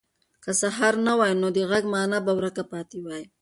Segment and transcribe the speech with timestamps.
[0.43, 3.23] که سهار نه وای، نو د غږ مانا به ورکه پاتې وای.